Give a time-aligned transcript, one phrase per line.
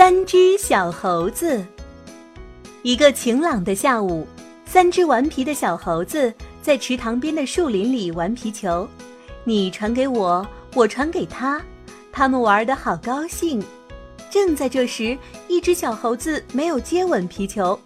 [0.00, 1.62] 三只小猴子。
[2.80, 4.26] 一个晴朗的下午，
[4.64, 8.88] 三只顽皮的小猴子在池塘边的树林里玩皮球，
[9.44, 11.60] 你传给我，我传给他，
[12.10, 13.62] 他们玩得好高兴。
[14.30, 15.18] 正在这时，
[15.48, 17.78] 一只小猴子没有接稳皮球，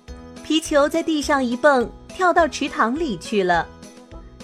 [0.45, 3.67] 皮球在地上一蹦，跳到池塘里去了。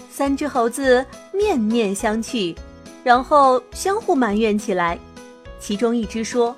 [0.09, 2.53] 三只猴子面面相觑，
[3.01, 4.99] 然后相互埋怨起来。
[5.57, 6.53] 其中一只说：“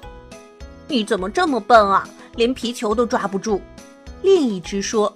[0.87, 3.61] 你怎么这么笨啊，连皮球都抓不住？”
[4.21, 5.15] 另一只说：“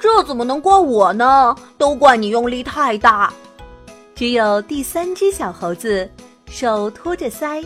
[0.00, 1.54] 这怎么能怪我呢？
[1.76, 3.32] 都怪你用力太大。”
[4.14, 6.10] 只有第三只小猴子
[6.46, 7.64] 手托着腮，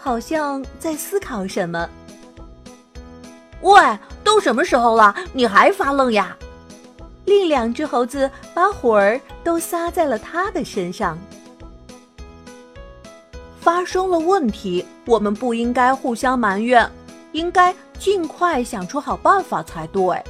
[0.00, 1.88] 好像在思考什么。
[3.60, 3.80] 喂，
[4.24, 6.36] 都什么时候了，你还发愣呀？
[7.24, 11.16] 另两只猴子把火儿都撒在了他的身上。
[13.62, 16.90] 发生了问题，我们不应该互相埋怨，
[17.30, 20.20] 应该尽快想出好办法才对。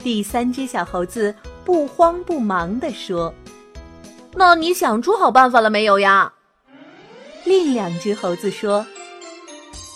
[0.00, 1.32] 第三只小猴子
[1.64, 3.32] 不慌不忙地说
[4.34, 6.32] ：“那你想出好办法了没有呀？”
[7.46, 8.84] 另两只猴子说：“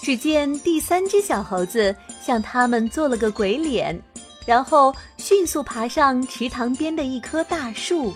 [0.01, 4.01] 只见第三只小猴子向他们做了个鬼脸，
[4.47, 8.15] 然后迅速爬上池塘边的一棵大树。”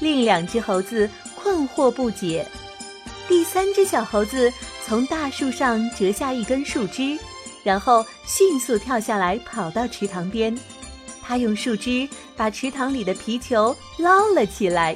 [0.00, 2.46] 另两只猴子困惑不解。
[3.26, 4.52] 第三只小猴子
[4.84, 7.18] 从大树上折下一根树枝，
[7.62, 10.56] 然后迅速跳下来，跑到池塘边。
[11.22, 14.94] 他用树枝把池塘里的皮球捞了起来。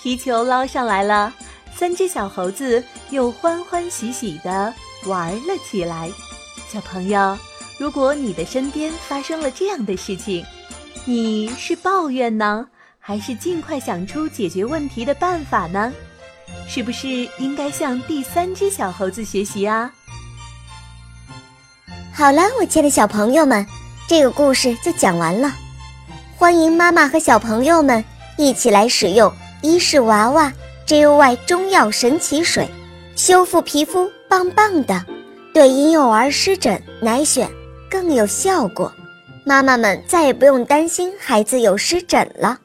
[0.00, 1.32] 皮球捞上来了，
[1.74, 4.72] 三只小猴子又欢欢喜喜地
[5.04, 6.10] 玩了起来。
[6.68, 7.36] 小朋友，
[7.78, 10.42] 如果你的身边发生了这样的事情，
[11.04, 12.66] 你是抱怨呢，
[12.98, 15.92] 还是尽快想出解决问题的办法呢？
[16.68, 19.90] 是不是应该向第三只小猴子学习啊？
[22.12, 23.66] 好了，我亲爱的小朋友们，
[24.08, 25.52] 这个故事就讲完了。
[26.36, 28.04] 欢迎妈妈和小朋友们
[28.36, 29.32] 一起来使用
[29.62, 30.52] 伊氏娃娃
[30.86, 32.68] JUY 中药神奇水，
[33.14, 35.04] 修复皮肤棒棒的，
[35.54, 37.48] 对婴幼儿湿疹奶癣
[37.90, 38.92] 更有效果。
[39.44, 42.58] 妈妈们再也不用担心孩子有湿疹了。